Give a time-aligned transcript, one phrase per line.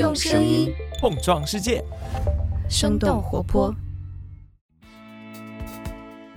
[0.00, 1.84] 用声音碰撞世界，
[2.70, 3.70] 生动活泼。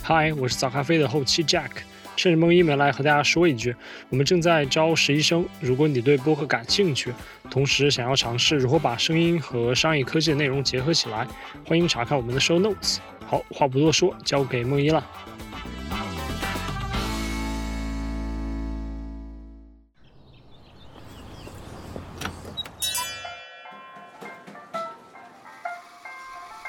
[0.02, 1.70] 嗨，我是早咖啡的后期 Jack，
[2.18, 3.74] 趁着梦一没来，和大家说一句，
[4.10, 5.48] 我们正在招实习生。
[5.62, 7.14] 如果你对播客感兴趣，
[7.50, 11.26] 同时想要尝试如何把声音和商业科技的内容结合起来，
[11.66, 12.98] 欢迎查看我们的 show notes。
[13.26, 15.02] 好，话不多说，交给梦一了。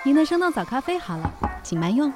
[0.06, 2.12] 您的生动早咖啡好了，请慢用。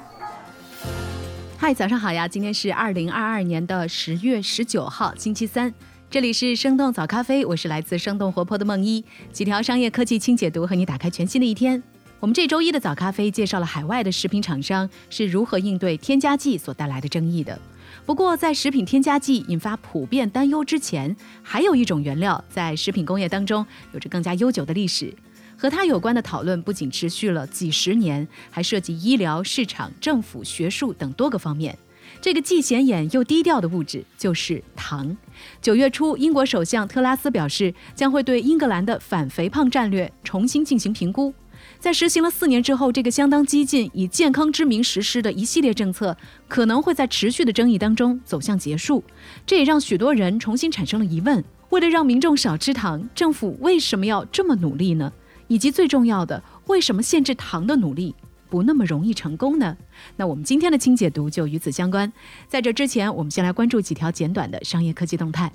[1.57, 2.27] 嗨，早上好呀！
[2.27, 5.73] 今天是二零二二年的十月十九号，星期三。
[6.07, 11.81] 这里是生动早咖啡，我是来自生动活泼的梦一，几条商业科技轻解读，和你打开全新的一天。
[12.19, 17.59] 我们这周一的早咖啡介绍了海外的食品厂商是如何应对添加剂所带来的争议的。
[18.05, 25.11] 不过，在食品添加剂引发普遍担忧之前，还有一种原料在食品工业当中有着更加悠久的历史。
[25.59, 31.77] 和它有关的讨论不仅持续了几十年，还涉及医疗、市场、政府、学术等多个方面。
[32.21, 35.17] 这个既显眼又低调的物质就是糖。
[35.61, 41.33] 九月初，英国首相特拉斯表示，将会对英格兰的反肥胖战略重新进行评估。
[41.77, 46.15] 在实行了四年之后，这个相当激进、以健康之名实施的一系列政策，
[46.47, 49.03] 可能会在持续的争议当中走向结束。
[49.45, 55.11] 这也让许多人重新产生了疑问：为了让民众少吃糖，政府为什么要这么努力呢？
[55.49, 58.15] 以及最重要的，为什么限制糖的努力
[58.49, 59.75] 不那么容易成功呢？
[60.15, 62.11] 那我们今天的轻解读就与此相关。
[62.47, 65.51] 在这之前，我们先来关注几条简短的商业科技动态。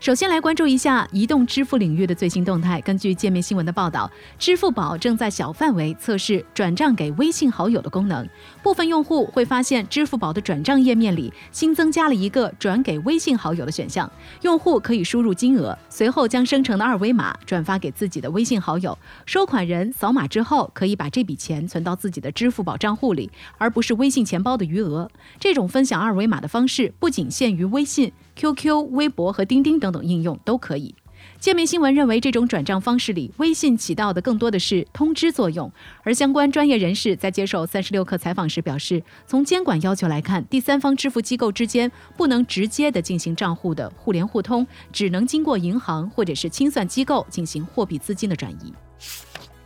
[0.00, 2.80] 首先来关注一下移动支付领域的最新动态。
[2.80, 8.26] 根据界面新闻的报道，支付宝正在小范围测试转账给微信好友的功能。
[8.62, 14.10] 部分用户会发现，支付宝的转账页面里新增加了一个转给微信好友的选项。
[14.40, 18.96] 用户可以输入金额，随后将生成的二维码转发给自己的微信好友。
[19.26, 25.10] 收款人扫码之后，可以把这笔钱存到自己的支付宝账户里，而不是微信钱包的余额。
[25.38, 28.10] 这种分享二维码的方式不仅限于微信。
[28.40, 30.94] QQ、微博和钉钉等等应用都可以。
[31.38, 35.70] 界面新闻认为，这种转账方式里，微信起到的更多的是通知作用。
[36.02, 48.72] 而相关专业人士在接受三十六氪采访时表示，从监管要求来看，第三方支付机构之间不能直接的进行账户的互联互通，只能经过银行或者是清算机构进行货币资金的转移。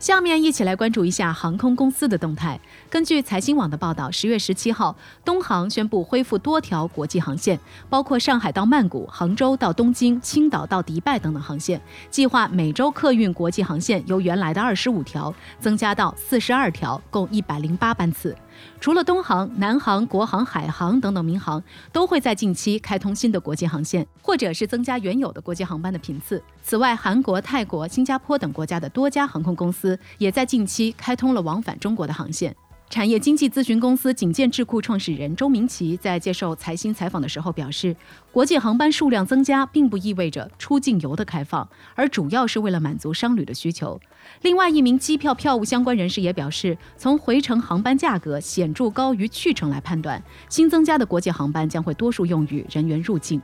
[0.05, 2.59] 下面一起来关注一下航空公司的动态。
[2.91, 11.81] 根据财新网的报道，十月十七号，东航宣布恢复多条国际航线，包括上海到曼谷、杭州到东京、青岛到迪拜等等航线。
[12.11, 18.37] 计划每周客运国际航线由原来的二十五条增加到四十二条，共一百零八班次。
[18.79, 21.61] 除了东航、南航、国航、海航等等民航
[21.91, 26.41] 都会在近期开通新的国际航线，或者是增加原有的国际航班的频次。
[26.61, 32.55] 此外，韩国、泰国、新加坡等国家的多家航空公司也在近期开通了往返中国的航线。
[32.87, 37.93] 产业经济咨询公司景建智库创始人周明奇在接受财新采访的时候表示，
[38.31, 43.99] 国际航班数量增加并不意味着出境游的开放，而主要是为了满足商旅的需求。
[44.43, 53.41] 另外一名机票票务相关人士也表示，从回程航班价格显著高于去程来判断，新增加的国际航班将会多数用于人员入境。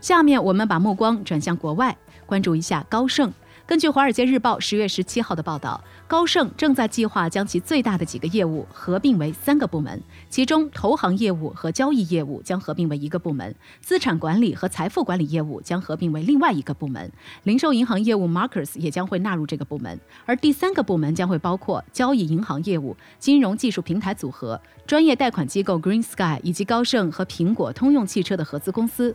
[0.00, 3.32] 下面我们把目光转向国外，关注一下高盛。
[3.72, 17.10] 根据《华尔街日报》十月十七号的报道，高盛正在计划将其最大的几个业务合并为三个部门，其中投行业务和交易业务将合并为一个部门，资产管理和财富管理业务将合并为另外一个部门，
[17.44, 29.12] 零售银行业务 Markers 也将会纳入这个部门，而第三个部门将会包括交易银行业务、金融技术平台组合、专业贷款机构 Green Sky 以及高盛和苹果通用汽车的合资公司。《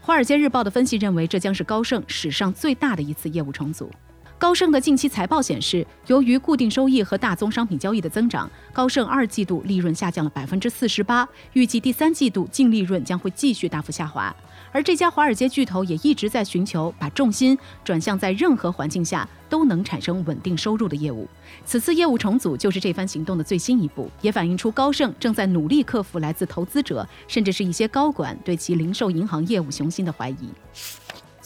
[0.00, 3.90] 华尔街日报》的分析认为，这将是高盛史上最大的一次业务重组。
[4.38, 14.34] 高盛的近期财报显示，由于固定收益和大宗商品交易的增长，高盛二季度利润下降了百分之四十八，预计第三季度净利润将会继续大幅下滑。
[14.72, 21.26] 而这家华尔街巨头也一直在寻求把重心转向在任何环境下都能产生稳定收入的业务。
[21.64, 30.48] 此次业务重组就是这番行动的最新一步，也反映出高盛正在努力克服来自投资者甚至是一些高管对其零售银行业务雄心的怀疑。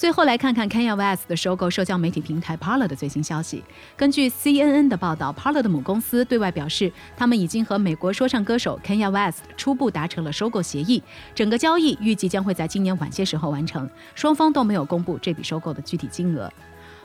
[0.02, 3.62] 最后来看看 Kanye West 的收购社交媒体平台 Parler 的最新消息。
[3.96, 11.00] 根据 CNN 的报道，Parler 的母公司对外表示，他们已经和美国说唱歌手 Kanye West 初步达成了收购协议，
[11.36, 13.88] 整个交易预计将会在今年晚些时候完成。
[14.16, 16.52] 双方都没有公布这笔收购的具体金额。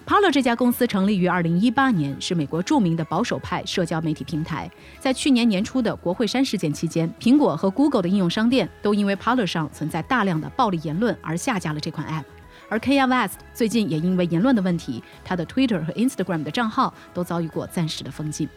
[0.08, 4.68] Parler 这家公司成立于2018年，是美国著名的保守派社交媒体平台。
[5.00, 12.24] 在去年年初的国会山事件期间，苹果和 Google 的应用商店都因为 Parler 上存在大量的暴力言论而下架了这款 App。
[12.70, 18.48] 而 Kanye West 最近也因为言论的问题，他的 Twitter 和 Instagram 的账号都遭遇过暂时的封禁。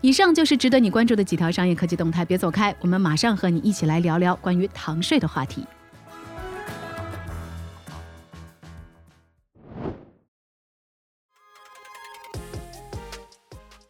[0.00, 5.64] 以上就是值得你关注的几条商业科技动态，别走开，我们马上和你一起来聊聊关于糖税的话题。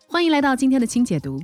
[0.06, 1.42] 欢迎来到今天的轻解读。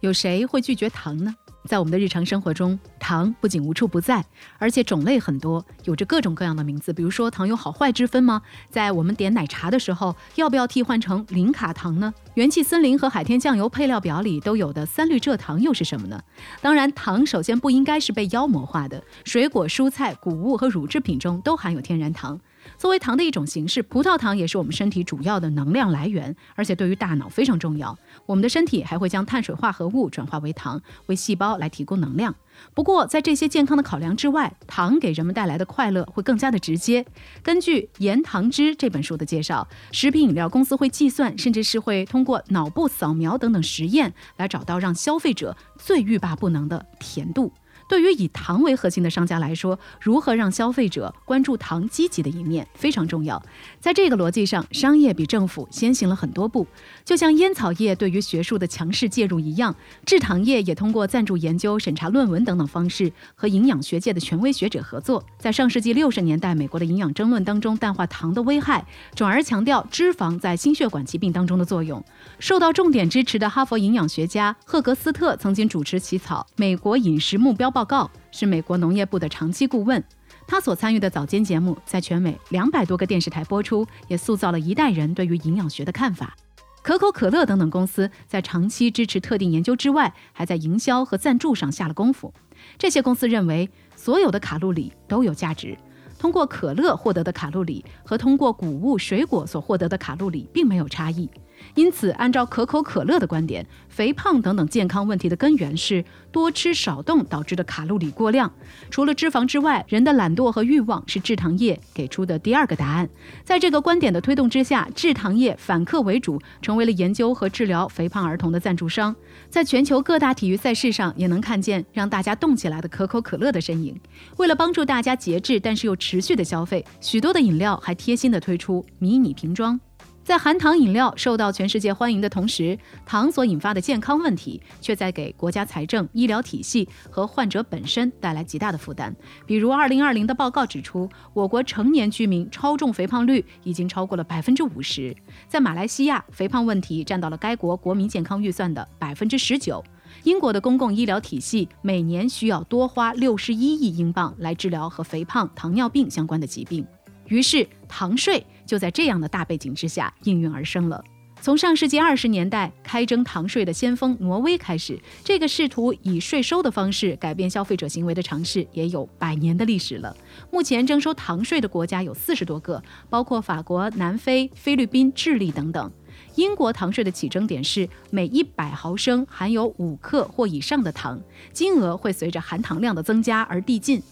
[0.00, 1.34] 有谁会拒绝糖呢？
[1.68, 4.24] 在我们的日常生活中，糖不仅无处不在，
[4.58, 6.92] 而且种类很多，有着各种各样的名字。
[6.92, 8.42] 比如说，糖有好坏之分吗？
[8.68, 12.12] 在我们点奶茶的时候，要不要替换成零卡糖呢？
[12.34, 16.20] 元气森林和海天酱油配料表里都有的三氯蔗糖又是什么呢？
[16.60, 22.40] 当然，糖首先不应该是被妖魔化的，水果、蔬菜、谷物和乳制品中都含有天然糖。
[22.78, 27.96] 作为糖的一种形式，葡萄糖也是我们身体主要的能量来源，而且对于大脑非常重要。
[28.26, 32.34] 我们的身体还会将碳水化合物转化为糖，为细胞来提供能量。
[32.72, 37.04] 不过，在这些健康的考量之外，糖给人们带来的快乐会更加的直接。
[37.42, 47.52] 根据《盐糖汁》这本书的介绍，食品饮料公司会计算，甚至是会通过脑部扫描等等实验来找到让消费者最欲罢不能的甜度。
[47.88, 53.40] 对于以糖为核心的商家来说，如何让消费者关注糖积极的一面非常重要。
[53.80, 56.66] 在这个逻辑上，商业比政府先行了很多步。
[57.04, 59.74] 就像烟草业对于学术的强势介入一样，
[60.04, 68.84] 制糖业也通过赞助研究、审查论文等等方式，和营养学界的权威学者合作，在上世纪六十年代美国的营养争论当中淡化糖的危害，
[69.14, 72.02] 转而强调脂肪在心血管疾病当中的作用。
[72.38, 80.02] 受到重点支持的哈佛营养学家赫格斯特曾经主持起草《美国饮食目标报告》，是美国农业部的长期顾问。
[80.46, 86.34] 他所参与的早间节目在全美两百多个电视台播出，也塑造了一代人对于营养学的看法。
[86.80, 92.32] 可口可乐等等公司在长期支持特定研究之外，还在营销和赞助上下了功夫。
[92.78, 95.76] 这些公司认为，所有的卡路里都有价值。
[96.18, 101.28] 通过可乐获得的卡路里和通过谷物、水果所获得的卡路里并没有差异。
[101.74, 108.50] 因此，按照可口可乐的观点，肥胖等等健康问题的根源是多吃少动导致的卡路里过量。
[108.90, 113.08] 除了脂肪之外，人的懒惰和欲望是制糖业给出的第二个答案。
[113.44, 119.14] 在这个观点的推动之下，制糖业反客为主，成为了研究和治疗肥胖儿童的赞助商。
[119.50, 123.98] 在全球各大体育赛事上，也能看见让大家动起来的可口可乐的身影。
[124.36, 129.78] 为了帮助大家节制，但是又持续的消费，许多的饮料还贴心的推出迷你瓶装。
[130.26, 139.14] 在含糖饮料受到全世界欢迎的同时，糖所引发的健康问题却在给国家财政、医疗体系和患者本身带来极大的负担。
[139.46, 145.14] 比如，2020的报告指出，我国成年居民超重肥胖率已经超过了百分之五十。
[145.46, 149.80] 在马来西亚，肥胖问题占到了该国国民健康预算的百分之十九。
[150.24, 156.84] 英国的公共医疗体系每年需要多花六十一亿英镑来治疗和肥胖、糖尿病相关的疾病。
[157.28, 158.44] 于是，糖税。
[158.66, 161.00] 就在这样的大背景之下应运而生了。
[161.40, 170.16] 从上世纪二十年代开征糖税的先锋挪威开始，这个试图以税收的方式改变消费者行为的尝试也有百年的历史了。
[170.50, 175.88] 目前征收糖税的国家有四十多个，包括法国、南非、菲律宾、智利等等。
[176.34, 181.20] 英国糖税的起征点是每一百毫升含有五克或以上的糖，
[181.52, 184.02] 金额会随着含糖量的增加而递进。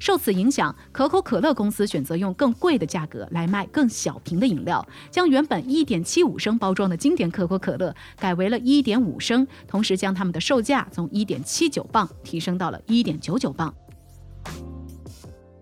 [0.00, 13.72] 受此影响，可口可乐公司选择用更贵的价格来卖更小瓶的饮料，将原本一点七五升包装的经典可口可乐改为了一点五升，同时将他们的售价从一点七九磅提升到了一点九九磅。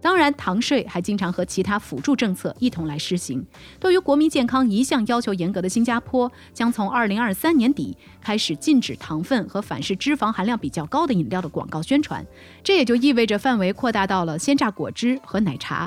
[0.08, 3.46] 当然，糖税还经常和其他辅助政策一同来施行。
[3.78, 12.26] 对于国民健康一向要求严格的新加坡，将从2023年底开始禁止糖分和反式脂肪含量比较高的饮料的广告宣传。
[12.64, 15.86] 这也就意味着范围扩大到了鲜榨果汁和奶茶。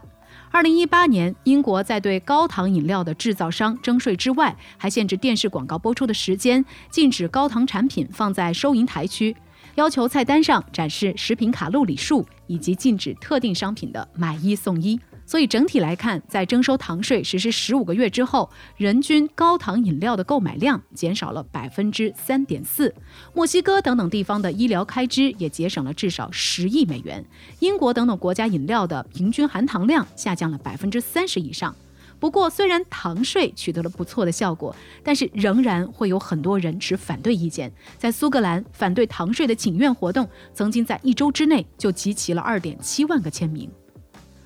[0.51, 9.35] 2018年，英国在对高糖饮料的制造商征税之外，还限制电视广告播出的时间，禁止高糖产品放在收银台区。
[9.75, 14.99] 要求菜单上展示食品卡路里数，以及禁止特定商品的买一送一。
[15.25, 22.93] 所以整体来看，在征收糖税实施十五个月之后，人均高糖饮料的购买量减少了百分之三点四。
[23.33, 27.25] 墨西哥等等地方的医疗开支也节省了至少十亿美元。
[27.59, 31.73] 英国等等国家饮料的平均含糖量下降了百分之三十以上。
[32.21, 37.73] 不过，虽然糖税取得了不错的效果，但是仍然会有很多人持反对意见。
[37.97, 43.67] 在苏格兰，反对糖税的请愿活动曾经在一周之内就集齐了二点七万个签名。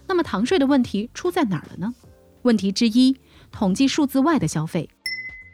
[0.07, 1.93] 那么，糖税的问题出在哪儿了呢？
[2.43, 3.17] 问题之一：
[3.51, 4.89] 统计数字外的消费。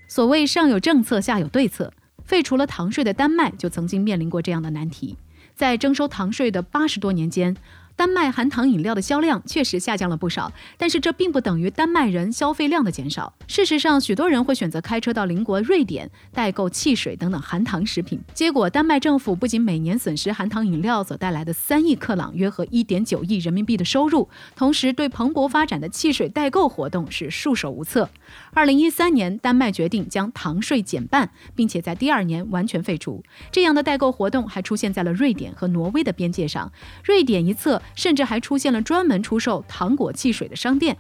[0.08, 1.92] 所谓上有政策，下有对策。
[2.24, 5.18] 废除了糖税的丹麦就曾经面临过这样的难题，
[5.56, 7.58] 在征收糖税的八十多年间。
[7.96, 13.34] 丹麦含糖饮料的销量确实下降了不少，但是这并不等于丹麦人消费量的减少。
[13.48, 18.20] 事实上，许多人会选择开车到邻国瑞典代购汽水等等含糖食品。
[18.34, 28.10] 结果，丹麦政府不仅每年损失含糖饮料所带来的三亿克朗（约合一点九亿人民币）的收入，同时对蓬勃发展的汽水代购活动是束手无策。
[28.54, 33.24] 二零一三年，丹麦决定将糖税减半，并且在第二年完全废除。
[33.52, 36.72] 这样的代购活动还出现在了瑞典和挪威的边界上。
[37.04, 37.81] 瑞典一侧。
[37.96, 40.98] 甚至还出现了专门出售糖果、汽水的商店。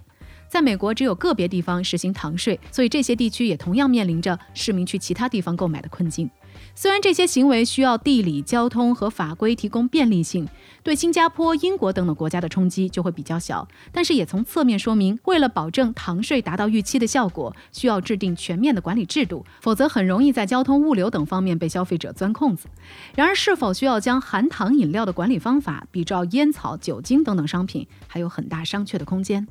[0.47, 6.29] 在美国，只有个别地方实行糖税，所以这些地区也同样面临着市民去其他地方购买的困境。
[6.73, 10.47] 虽然这些行为需要地理、交通和法规提供便利性，
[10.81, 22.67] 对新加坡、英国等等国家的冲击就会比较小，但是也从侧面说明，为了保证糖税达到预期的效果，需要制定全面的管理制度，否则很容易在交通、物流等方面被消费者钻空子。
[23.15, 29.47] 然而，是否需要将含糖饮料的管理方法比照烟草、酒精等等商品，还有很大商榷的空间。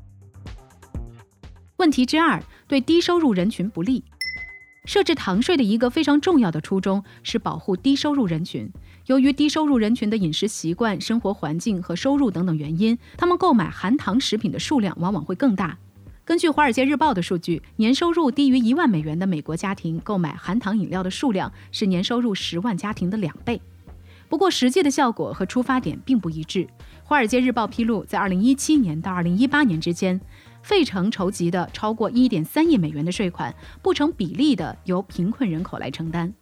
[1.77, 4.05] 问题之二，对低收入人群不利。
[4.85, 8.71] 设置糖税的一个非常重要的初衷是保护低收入人群。
[9.07, 15.79] 由于低收入人群的饮食习惯、生活环境和收入等等原因，他们购买含糖食品的数量往往会更大。
[16.25, 23.61] 根据《华尔街日报》的数据，年收入低于一万美元的美国家庭购买含糖饮料的数量是年收入十万家庭的两倍。
[24.29, 26.61] 不过，实际的效果和出发点并不一致。
[27.03, 30.21] 《华尔街日报》披露，在2017年到2018年之间。
[30.63, 36.33] 费城筹集的超过一点三亿美元的税款，不成比例的由贫困人口来承担。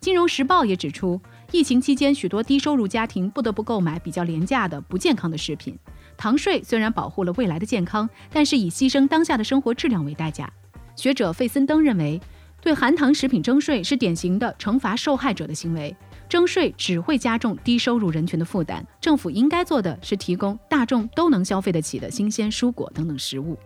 [0.00, 5.76] 金融时报也指出，疫情期间许多低收入家庭不得不购买比较廉价的不健康的食品。
[6.16, 10.52] 糖税虽然保护了未来的健康，但是以牺牲当下的生活质量为代价。
[10.94, 12.20] 学者费森登认为，
[12.60, 15.96] 对含糖食品征税是典型的惩罚受害者的行为。
[16.28, 23.56] 征税只会加重低收入人群的负担，政府应该做的是提供大众都能消费得起的新鲜蔬果等等食物。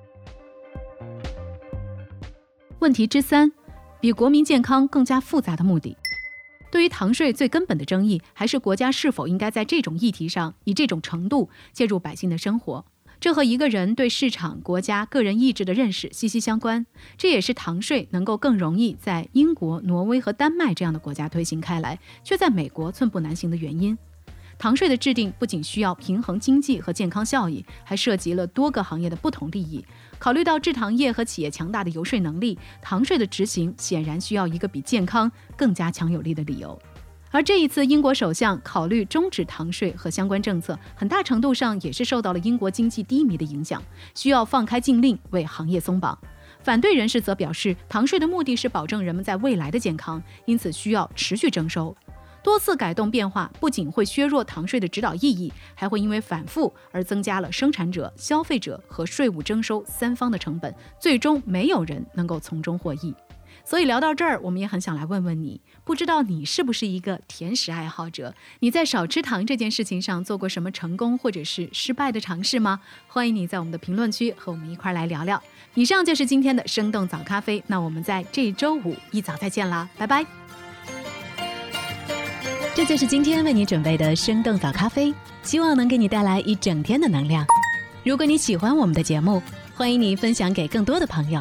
[2.78, 3.50] 问题之三，
[4.00, 5.96] 比国民健康更加复杂的目的。
[6.70, 12.84] 对于糖税最根本的争议，还是国家是否应该在这种议题上以这种程度介入百姓的生活。
[13.22, 16.84] 这和一个人对市场、国家、个人意志的认识息息相关。
[17.16, 23.96] 这也是糖税能够更容易在英国、挪威和丹麦这样的国家推行开来，却在美国寸步难行的原因。
[24.58, 29.84] 糖税的制定不仅需要平衡经济和健康效益，还涉及了多个行业的不同利益。
[30.18, 36.76] 考虑到制糖业和企业强大的游说能力，糖税的执行显然需要一个比健康更加强有力的理由。
[37.32, 43.82] 而这一次，英国首相考虑终止糖税和相关政策，很大程度上也是受到了英国经济低迷的影响，
[44.14, 46.16] 需要放开禁令为行业松绑。
[46.62, 51.96] 反对人士则表示，糖税的目的是保证人们在未来的健康，因此需要持续征收。
[52.42, 63.14] 多次改动变化不仅会削弱糖税的指导意义，还会因为反复而增加了生产者、消费者和税务征收三方的成本，最终没有人能够从中获益。
[63.64, 68.34] 所以聊到这儿，我们也很想来问问你，不知道你是不是一个甜食爱好者？
[68.60, 72.80] 你在少吃糖这件事情上做过什么成功或者是失败的尝试吗？
[73.06, 75.42] 欢迎你在我们的评论区和我们一块来聊聊。
[75.74, 80.26] 以上就是今天的生动早咖啡，那我们在这周五一早再见啦，拜拜。
[82.74, 87.46] 这就是今天为你准备的生动早咖啡，希望能给你带来一整天的能量。
[88.02, 89.42] 如果你喜欢我们的节目，
[89.74, 91.40] 欢迎你分享给更多的朋友。